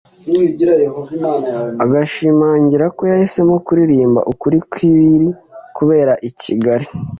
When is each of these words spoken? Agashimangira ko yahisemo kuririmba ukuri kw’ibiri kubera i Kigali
Agashimangira 1.83 2.85
ko 2.95 3.01
yahisemo 3.11 3.55
kuririmba 3.65 4.19
ukuri 4.31 4.57
kw’ibiri 4.71 5.29
kubera 5.77 6.13
i 6.29 6.31
Kigali 6.39 6.87